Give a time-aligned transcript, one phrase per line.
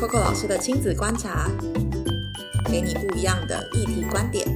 [0.00, 1.50] Coco 老师的亲子观察，
[2.70, 4.46] 给你不一样的议题观点。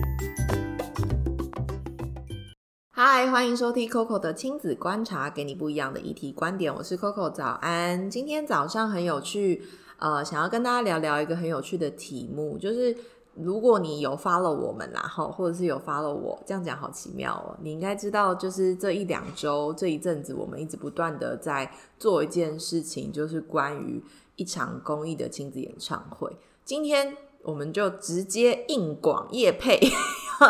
[2.93, 6.73] 嗨，欢迎收听 Coco 的亲子观察，给你不一样的议题观点。
[6.73, 8.09] 我是 Coco，早安。
[8.09, 9.65] 今天早上很有趣，
[9.99, 12.97] 呃，想要跟大家聊聊一个很有趣的题目，就是
[13.35, 17.57] 如果你有发了我们啦，哈，或者是有发了我，这样讲好奇妙哦。
[17.63, 24.03] 你应该知道，就是这一两周这一阵子，我们一直不断的在做一件事情，就是关于。
[24.37, 26.35] 一场公益的亲子演唱会，
[26.65, 29.79] 今天我们就直接硬广叶配，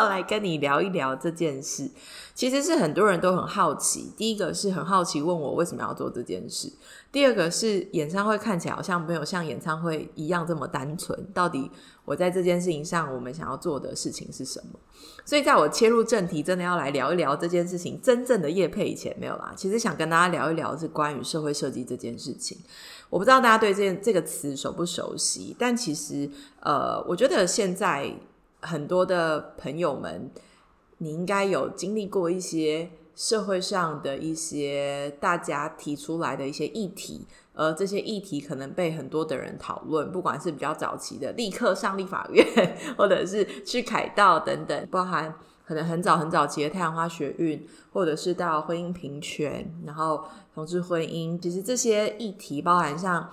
[0.07, 1.89] 来跟你聊一聊这件事。
[2.35, 6.71] 其实是很多人都很好奇，第一个是很好奇问我为什么要做这件事，
[7.11, 11.69] 第二个是演唱会看起来好像没有像演唱会一样这么单纯，到底
[12.05, 14.79] 我在这件事情上，我们想要做的事情是什么？
[15.25, 19.53] 所以，在我切入正题，真的要来聊一聊这件事情真正的叶配以前没有啦。
[19.55, 22.57] 其实想跟大家聊一聊是关于社会设计这件事情。
[23.11, 26.27] 我不知道大家对这这个词熟不熟悉，但其实
[26.61, 28.11] 呃，我觉得现在
[28.63, 30.31] 很多的朋友们，
[30.97, 37.27] 你应该有经历过一些社会上的一些大家提出来的一些议题。
[37.55, 42.43] 而这些议题可能被很多的人讨论，不管是比较早期的立刻上立法院，
[42.97, 45.31] 或者是去凯道等等，包含
[45.63, 50.23] 可能很早很早期的太阳花学运，或者是到婚姻平权，然后
[50.55, 53.29] 同志婚姻，其实这些议题包含像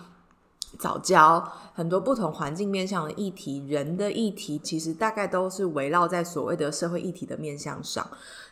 [0.79, 8.07] 早教，很多不同环境面向的议题，人的议题，其实大概都是围绕在所谓的社会议题的面向上。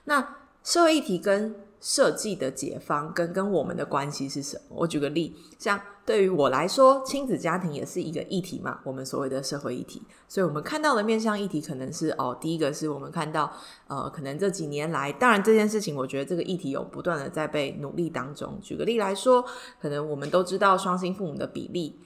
[0.04, 4.76] 那社会议题跟设计的解方跟跟我们的关系是什么？
[4.80, 10.02] 我举个例，像对于我来说，亲子家庭也是一个议题嘛，我们所谓的社会议题。
[10.26, 13.52] 所以我们看到的面向议题，可能是哦，第一个是我们看到，
[13.86, 18.58] 呃，可能这几年来，当然这件事情，我觉得这个议题有不断的在被努力当中。
[18.60, 19.44] 举个例来说，
[19.80, 21.98] 可能我们都知道双薪父母的比例。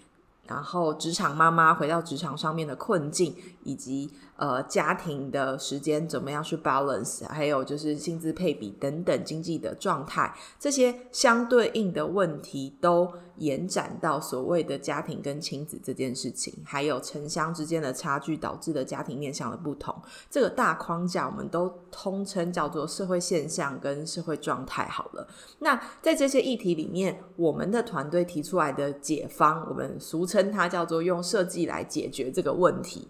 [0.46, 19.94] 然后，职场妈妈回到职场上面的困境，以及呃家庭的时间怎么样去 balance，还有就是薪资配比等等经济的状态，这些相对应的问题都延展到所谓的家庭跟亲子这件事情，还有城乡之间的差距导致的家庭面向的不同，
[20.28, 24.88] 这个大框架我们都通称叫做社会现象跟社会状态。
[24.88, 25.28] 好了，
[25.60, 30.26] 那在这些议题里面，我们的团队提出来的解方，我们俗。
[30.32, 33.06] 称它叫做用设计来解决这个问题，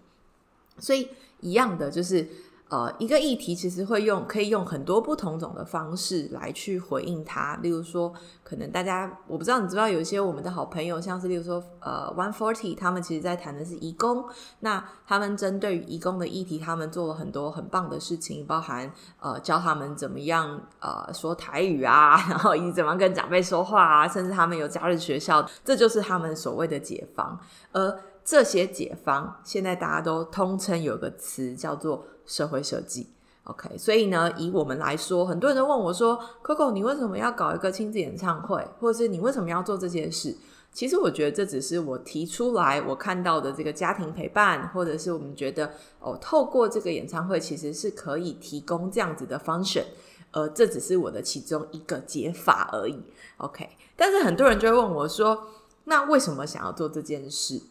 [0.77, 1.07] 所以
[1.39, 2.27] 一样的就是
[2.73, 7.55] 呃，一个议题其实会用可以用很多不同种的方式来去回应它。
[7.57, 8.11] 例如说，
[8.43, 14.25] 可能大家我不知道你知不知道有一些我们的好朋友，像是例如说呃，One Forty，他们其实在谈的是义工，
[14.61, 27.39] 那他们针对于义工的议题，他们做了很多很棒的事情，包含呃教他们怎么样呃说台语啊，然后以及怎么跟长辈说话啊，甚至他们有假日学校，这就是他们所谓的解放。
[27.71, 33.07] 而这些解放，现在大家都通称有个词叫做社会设计。
[33.45, 38.65] OK，所以呢，以我们来说，很多人都问我说：“Coco，你为什么要搞一个亲子演唱会？
[38.79, 40.33] 或者是你为什么要做这件事？”
[40.71, 45.69] 其实我觉得这只是我提出来，我看到的这个家庭陪伴，或者是我们觉得
[45.99, 49.83] 哦，透过这个演唱会，其实是可以提供这样子的 function，
[50.31, 52.97] 而这只是我的其中一个解法而已。
[53.37, 55.49] OK，但是很多人就会问我说
[55.83, 57.61] ：“那为什么想要做这件事？”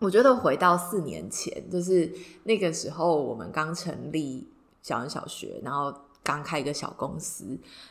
[0.00, 2.12] 我觉得回到四年前，就是
[2.44, 4.48] 那个时候，我们刚成立
[4.80, 5.92] 小人小学，然后
[6.22, 7.44] 刚开一个小公司。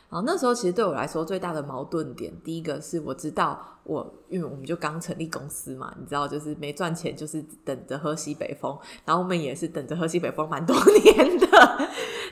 [0.10, 8.78] 然后那时候，其实对我来说最大的矛盾点，第一个是我知道我，因为我们就刚成立公司嘛，你知道，就是没赚钱，就是等着喝西北风。
[9.04, 11.48] 然后我们也是等着喝西北风蛮多年的。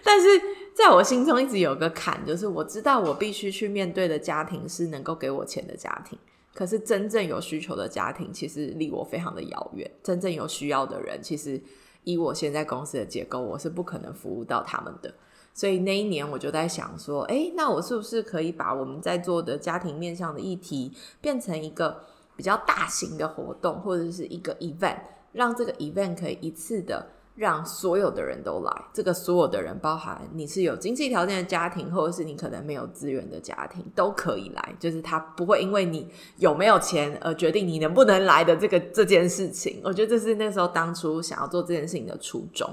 [0.06, 0.28] 但是
[0.74, 6.18] 在我心中一直有个坎，就是我知道我必须去面对的家庭是能够给我钱的家庭。
[6.56, 9.92] 可是真正有需求的家庭，其实离我非常的遥远。
[10.02, 11.62] 真正有需要的人，其实
[12.06, 15.14] 以我现在公司的结构，我是不可能服务到他们的。
[15.54, 22.04] 所以那一年我就在想说，哎，那我是不是可以把我们在做的家庭面向的议题，变成一个
[22.36, 25.02] 比较大型的活动，或者是一个 event，
[25.34, 27.06] 让这个 event 可以一次的。
[27.36, 34.76] 让所有的人都来，这个所有的人包含你是有经济条件的家庭，或者是你可能没有资源的家庭，都可以来。
[34.80, 39.82] 就是他不会因为你有没有钱而决定你能不能来的这个这件事情。
[39.84, 42.70] 我觉得这是那时候当初想要做这件事情的初衷。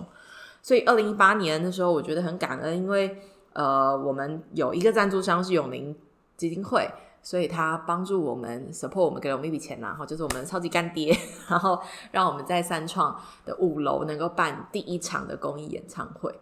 [0.63, 3.19] 所以二零一八年的时候，我觉得很感恩，因为
[3.55, 5.93] 呃，我们有一个赞助商是永宁
[6.37, 6.89] 基金会。
[7.23, 11.17] 所以他帮助我们，support 我们，给了我们一笔钱，然后就是我们超级干爹，
[11.49, 11.81] 然后
[12.11, 16.35] 让我们在三创的五楼能够办第一场的公益演唱会。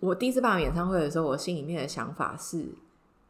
[0.00, 2.66] 我第一次办演唱会的时候，我心里面的想法是，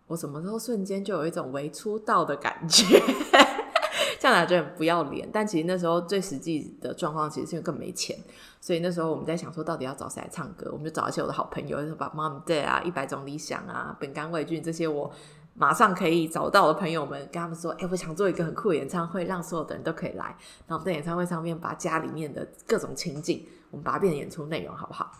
[0.06, 3.00] 我什么时候瞬间就有一种为出道的感觉。
[4.19, 5.29] 这样来就很不要脸。
[5.31, 8.19] 但其实那时候最实际的状况，其实是因为更没钱，
[8.59, 10.71] 所以那时候我们在想说，到底要找谁来唱歌？
[10.73, 15.12] 我们就找一些我的好朋友，就是把 Mom Day 啊、一百种理想啊、本甘味菌这些我
[15.55, 20.25] 马上可以找到的朋友们，跟他们说：“哎，我想做一个很酷的演唱会，让所有的人都可以来。
[20.67, 25.11] 然后我们在演唱会上面把家里面的各种情景，我们把它变成演出内容，好不好？”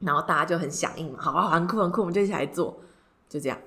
[0.00, 2.78] 然后大家就很响应嘛，好啊，很酷很酷，我们就一起来做，
[3.28, 3.58] 就这样。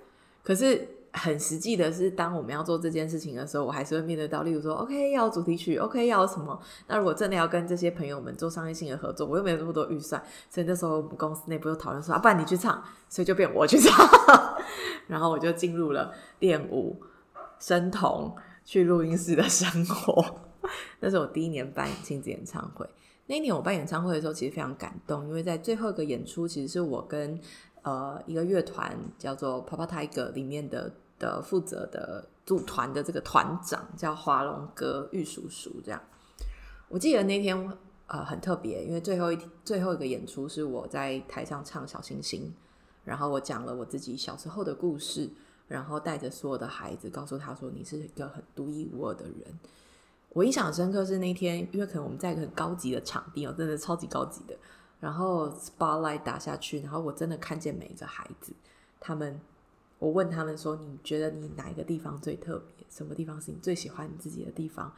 [0.43, 6.57] 可是很实际的是，当我们要做这件事情的时候，我还是会面对到，例如说，OK 要主题曲，OK 要什么？
[6.87, 14.07] 那如果真的要跟这些朋友们做商业性的合作，我又没有那么多预算，所以那时候我们公司内部又讨论说，啊，不然你去唱，所以就变我去唱，
[15.07, 17.01] 然后我就进入了练舞、
[17.59, 20.41] 声童、去录音室的生活。
[20.99, 22.87] 那是我第一年办亲子演唱会。
[23.25, 27.39] 那一年我办演唱会的时候，其实非常感动，因为在最后一个演出，其实是我跟
[27.81, 36.01] 呃一个乐团叫做 Papa Tiger 里面的的负责的组团的这个团长叫华龙哥玉叔叔这样。
[36.87, 37.77] 我记得那天
[38.07, 42.53] 呃很特别，因为最后一最后一个演出是我在台上唱小星星，
[43.07, 45.29] 然后我讲了我自己小时候的故事，
[45.69, 49.59] 然后带着所有的孩子，告诉他说你是一个很独一无二的人。
[50.33, 54.53] 我印象深刻是那天，因为可能我们在一个很高级的场地哦，真的超级高级的。
[54.99, 58.51] 然后 spotlight 打下去，然后我真的看见每一个孩子，
[58.99, 59.39] 他们，
[59.99, 62.85] 我问他们说：“你觉得你哪一个地方最特别？
[62.89, 64.91] 什么地方是你最喜欢你自己的地方？”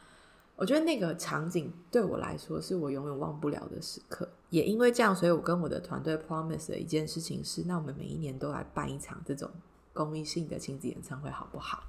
[0.60, 4.28] 我觉得那个场景对我来说是我永远忘不了的时刻。
[4.50, 9.50] 也因为这样，所以我跟我的团队 promise 的一件事情是：那我们每一年都来办一场这种
[9.92, 11.82] 公益性的亲子演唱会，好不好？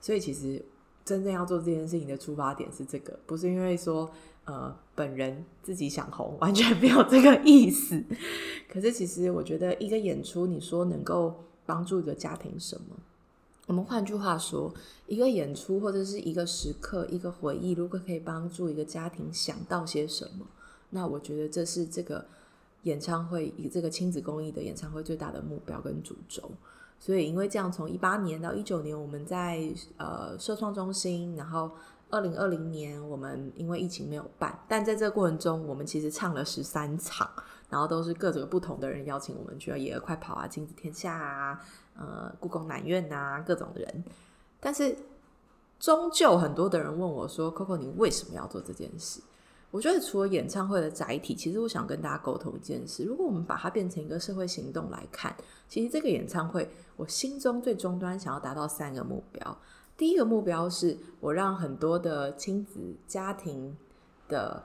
[0.00, 0.64] 所以其实。
[1.04, 4.08] 真正要做这件事情的出发点是这个，不是因为说
[4.44, 8.00] 呃本人自己想红， 完全没有这个意思。
[8.68, 11.34] 可是其实我觉得一个演出，你说能够
[11.66, 12.96] 帮助一个家庭什么？
[13.66, 14.72] 我们换句话说，
[15.06, 20.46] 一个演出或者是一个时刻、一个回忆，如果可以帮助一个家庭想到些什么，
[20.90, 22.26] 那我觉得这是这个
[22.82, 26.50] 演唱会以这个亲子公益的演唱会最大的目标跟主轴。
[26.98, 29.60] 所以，因为这样，从一八年到一九年，我们在
[29.96, 31.70] 呃社创中心，然后
[32.10, 37.28] 二零二零年，我们因为疫情没有办，但在这个过程中，我们其实唱了十三场，
[37.68, 41.60] 然后都是各种不同的人邀请我们去，野鹅快跑啊，亲子天下啊，
[41.94, 44.04] 呃，故宫南院啊，各种人。
[44.60, 44.96] 但是，
[45.78, 49.20] 终究很多的人问我说：“Coco，你为什么要做这件事？”
[49.72, 55.34] 我觉得除了演唱会的载体，其实我想跟大家沟通一件事：如果我们把它变成一个社会行动来看，
[55.66, 59.58] 其实这个演唱会，我心中最终端想要达到三个目标。
[59.96, 63.76] 第一个目标是我让很多的亲子家庭
[64.28, 64.62] 的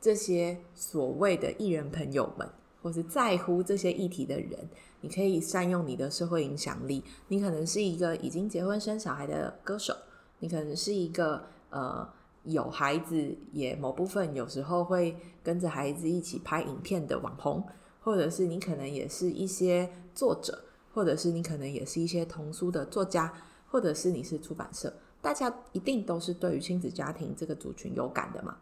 [0.00, 2.48] 这些所谓的艺人朋友们，
[2.82, 4.68] 或是在乎这些议题的人，
[5.02, 7.04] 你可以善用你的社会影响力。
[7.28, 9.94] 你可能是一个已经结婚生小孩的歌手，
[10.38, 12.08] 你可能是一个呃。
[12.44, 17.64] 有孩子也某部分有时候会跟着孩子一起拍影片的网红，
[18.00, 23.32] 或者是你可能也是一些作者，或者是你可能也是一些童书的作家，
[23.68, 28.56] 或者是你是出版社，大家一定都是对于亲子家庭这个族群有感的嘛。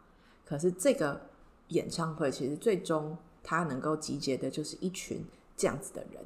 [0.45, 1.19] 可是这个
[1.69, 5.25] 演唱会其实最终它能够集结的就是一群
[5.61, 6.19] 这样子的人。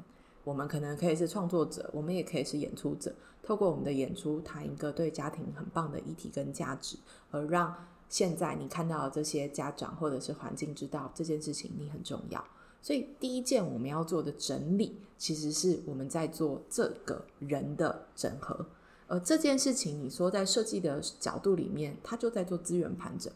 [0.45, 3.13] 我们可能可以是创作者，我们也可以是演出者。
[3.43, 6.95] 透过我们的演出，谈一个对家庭很棒的议题跟价值，
[7.31, 7.75] 而让
[8.07, 12.41] 现在你看到的这些家长或者是环境知道这件事情你很重要。
[12.81, 18.65] 所以第一件我们要做的整理，其实是我们在做这个人的整合。
[19.07, 23.33] 而这件事情，你说在设计的角度里面，他就在做资源盘整。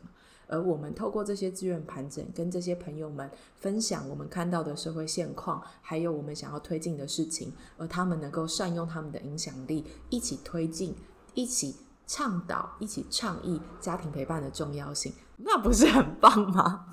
[0.50, 10.96] 而我们透过这些资源盘整，跟这些朋友们分享我们看到的社会现况，还有我们想要推进的事情，而他们能够善用他们的影响力，一起推进，
[11.36, 11.76] 一起
[12.08, 16.88] 倡导，一起倡议家庭陪伴的重要性，那不是很棒吗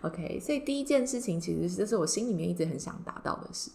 [0.00, 3.70] ？OK，所以第一件事情其实这是我心里面一直很想达到的事。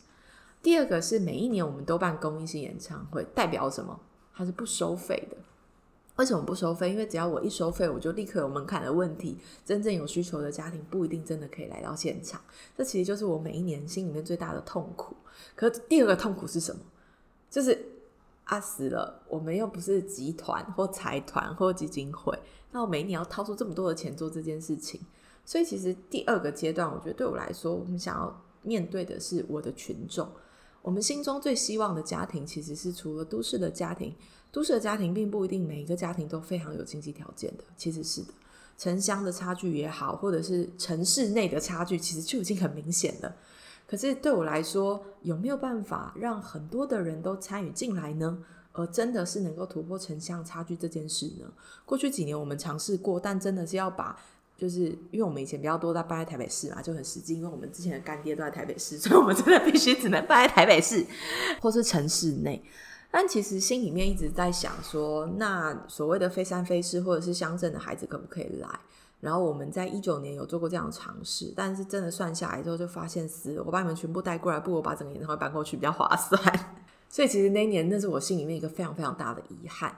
[0.63, 3.99] 第二个是每一年我们都办公益性演唱会，代表什么？
[4.33, 5.37] 它是不收费的。
[6.17, 6.91] 为什么不收费？
[6.91, 9.37] 因为只要我一收费，我就立刻有门槛的问题。
[9.63, 12.41] 真正有需求的家庭不一定真的可以来到现场。
[12.75, 15.15] 这其实就是我每一年心里面最大的痛苦。
[15.55, 16.81] 可第二个痛苦是什么？
[17.49, 17.85] 就是
[18.45, 22.37] 啊死了，我们又不是集团或财团或基金会，
[22.71, 24.99] 那我每一年要掏出这么多的钱做这件事情。
[25.45, 30.27] 所以其实第二个阶段，我觉得对我来说，我们想要面对的是我的群众。
[30.87, 34.15] 我们心中最希望的家庭，其实是除了都市的家庭。
[34.53, 38.29] 都市的家庭并不一定每一个家庭都非常有经济条件的，其实是的。
[38.77, 43.35] 城乡的差距也好，或者是城市内的差距，其实就已经很明显了。
[43.85, 48.41] 可是对我来说，有没有办法让很多的人都参与进来呢？
[48.71, 51.51] 而真的是能够突破城乡差距这件事呢？
[51.83, 54.17] 过去几年我们尝试过，但真的是要把，
[54.57, 61.05] 就是因为我们以前比较多在办在台北市嘛，就很实际，因为我们之前的干爹都在台北市， 所以我们真的必须只能办在台北市
[61.61, 62.61] 或是城市内。
[63.09, 68.67] 但其实心里面一直在想说，那所谓的非山非市或者是乡镇的孩子可不可以来？
[69.21, 76.39] 然后我们在一九年有做过这样的尝试，但是真的算下来之后就发现，死我把你们全部带过来，不如把整个演唱会搬过去比较划算。
[77.09, 79.95] 所以其实那一年那是我心里面一个非常非常大的遗憾。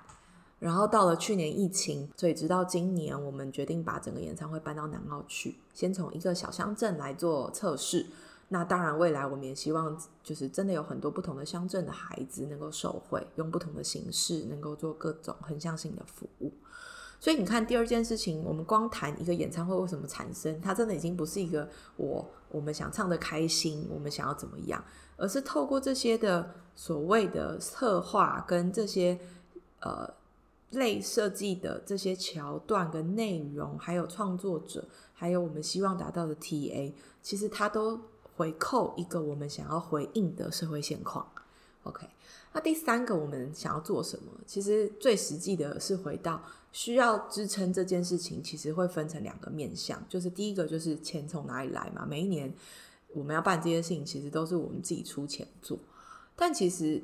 [0.59, 8.05] 然后到了去年疫情，所以直到今年我们决定把整个演唱会搬到南澳去，先从一个小乡镇来做测试。
[8.51, 16.51] 那当然，未来我们也希望，就是真的有很多不同的乡镇的孩子能够受惠，用不同的形式能够做各种横向性的服务。
[17.19, 24.83] 所以你看，第二件事情，我们光谈一个演唱会为什么产生，它真的已经不是一个我我们想唱的开心，我们想要怎么样，
[25.15, 29.19] 而是透过这些的所谓的策划跟这些
[29.81, 30.11] 呃
[30.71, 37.99] 类设计的这些桥段跟内容，还有创作者，还有我们希望达到的 TA，其实它都。
[38.39, 41.29] 回扣一个我们想要回应的社会现况
[41.83, 42.07] ，OK。
[42.53, 44.31] 那第三个我们想要做什么？
[44.45, 52.05] 其实最实际的是回到需要支撑这件事情，其实会分成两个面向，就是第一个就是钱从哪里来嘛。
[52.09, 52.53] 每一年
[53.13, 55.77] 我们要办这些事情，其实都是我们自己出钱做，
[56.37, 57.03] 但其实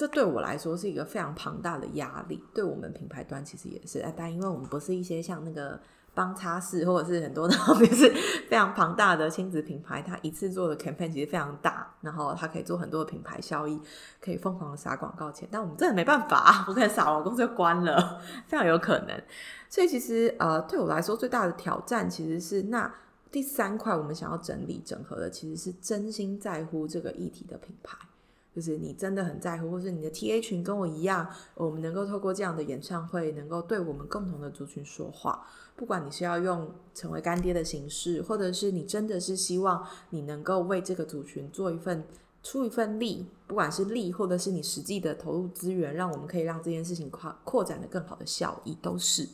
[0.00, 4.02] 这对我来说是一个非常庞大的压力，对我们品牌端其实也是。
[4.16, 5.78] 但因为我们不是一些像那个。
[6.12, 8.12] 帮擦拭，或者是很多的， 就是
[8.48, 13.80] 非常庞大的亲子品牌，它一次做的 campaign 其实非常大，然后它可以做很多的品牌效益，
[14.20, 15.48] 可以疯狂的撒广告钱。
[15.52, 19.22] 但我们真的没办法，我可能撒完公司就关了，非常有可能。
[19.68, 22.92] 所以其实呃，对我来说最大的挑战其实是那
[23.30, 27.96] 第三块，我们想要整理整合的，其实是真心在乎这个议题的品牌。
[28.60, 35.46] 就是你真的很在乎，或是你的 T A 群跟我一样，我们能够透过这样的演唱会，能够对我们共同的族群说话。
[35.76, 42.04] 不管你是要用成为干爹的形式，或者是你真的是希望你能够为这个族群做一份
[42.42, 49.26] 出一份力，不管是力，或者是你实际的投入资源，让我们可以让这件事情扩扩展的更好的效益，都是。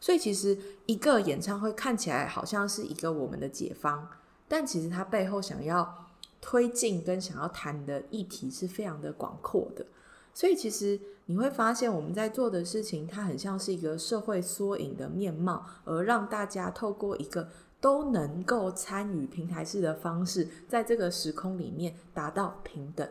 [0.00, 4.08] 所以其实一个演唱会看起来好像是一个我们的解方，
[4.48, 6.01] 但其实它背后想要。
[6.42, 9.86] 推进跟想要谈的议题是非常的广阔的，
[10.34, 17.48] 所以其实你会发现我们在做的事情，它很像是一个社会缩影的面貌，而让大家透过一个
[17.80, 23.08] 都能够参与平台式的方式，在这个时空里面达到平等。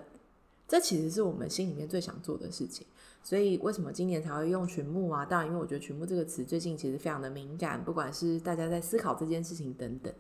[0.68, 2.86] 这其实是我们心里面最想做的事情。
[3.24, 5.24] 所以为什么今年才会用群幕啊？
[5.24, 10.14] 当然，因为我觉得群幕这个词最近其实非常的敏感，不管是大家在思考这件事情等等。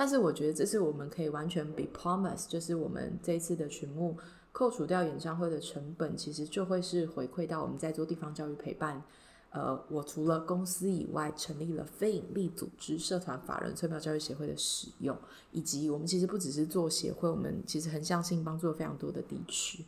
[0.00, 4.16] 但是我觉得这是我们可以完全 be promise，就是我们这一次的曲目
[4.50, 9.02] 扣除掉演唱会的成本，其实就会是回馈到我们在做地方教育陪伴。
[9.50, 15.14] 呃，我除了公司以外，成立了非营利组织、社团法人、村票教育协会的使用，
[15.52, 19.84] 以及我们其实不只是做协会，我们其实很相信帮助非常多的地区。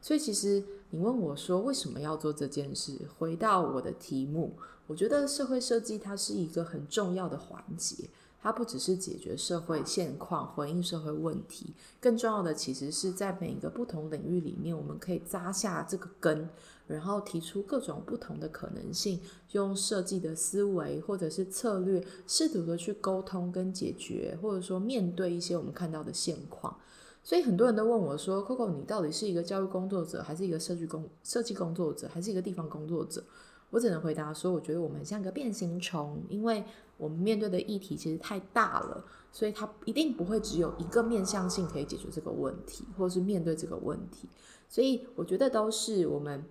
[0.00, 8.08] 所以其实你问我说为什么要做这件事，回到我的题目，我觉得社会设计它是一个很重要的环节。
[8.42, 16.48] 它不只是解决社会现况、回应社会问题，更重要的其实是在每一个不同领域里面，我们可以扎下这个根，
[16.86, 19.20] 然后提出各种不同的可能性，
[19.52, 26.74] 用设计的思维或者是策略，试图的去沟通跟解决，或者说面对一些我们看到的现况。
[27.22, 33.22] 所以很多人都问我说：“Coco，你到底是一个教育工作者，还是一个设计工设计工作者，还是一个地方工作者？”
[33.70, 36.62] 我只能回答说：“我觉得我们像个变形虫，因为。”
[37.00, 44.28] 我们面对的议题其实太大了，所以它一定不会只有一个面向性可以解决这个问题，或是面对这个问题。
[44.68, 46.44] 所以我觉得都是我们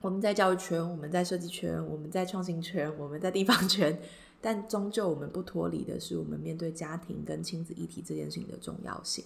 [0.00, 4.00] 我们在教育圈，我们在设计圈，我们在创新圈，我们在地方圈，
[4.40, 9.22] 但终究我们不脱离的是我们面对家庭跟亲子议题这件事情的重要性。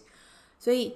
[0.58, 0.92] 所以。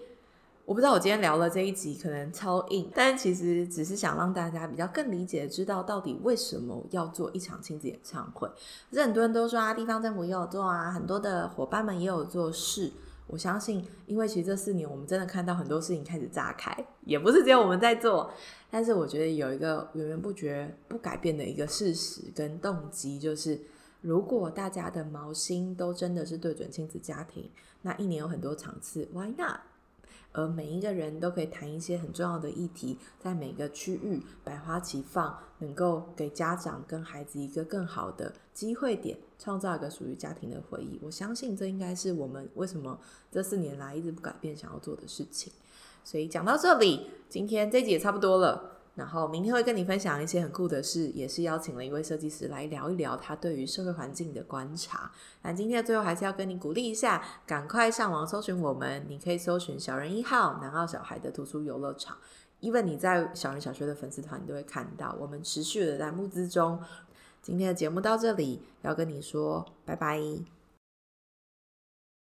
[0.64, 8.48] 我不知道我今天聊了这一集可能超硬，但其实只是想让大家比较更理解，知道到底为什么要做一场亲子演唱会。
[8.92, 12.92] 是很多人都说啊，地方政府也有做啊，很多的伙伴们也有做事。
[13.26, 16.72] 我相信，因为其实这四年我们真的看到很多事情开始炸开，
[17.04, 18.30] 也不是只有我们在做。
[18.70, 23.60] 但是我觉得有一个源源不绝、不改变的一个事实跟动机，就是
[24.00, 27.50] 如果大家的毛心都真的是对准亲子家庭，
[27.82, 29.60] 那一年有很多场次，Why not？
[30.32, 40.98] 而每一个人都可以谈一些很重要的议题，在每个区域百花齐放，能够给家长跟孩子一个更好的机会点，创造一个属于家庭的回忆。
[41.02, 42.98] 我相信这应该是我们为什么
[43.30, 45.52] 这四年来一直不改变想要做的事情。
[46.04, 48.71] 所以讲到这里，今天这集也差不多了。
[48.94, 55.10] 然后明天会跟你分享一些很酷的事，也是邀请了一位设计师来聊一聊他对于社会环境的观察。
[55.42, 62.18] 那今天的最后还是要跟你鼓励一下，赶快上网搜寻我们，你可以搜寻“小人一号南澳小孩的图书游乐场”。
[62.60, 66.78] even 你在小人小学的粉丝团，你都会看到我们持续的在募资中。
[67.40, 70.61] 今天的节目到这里，要跟你说拜拜。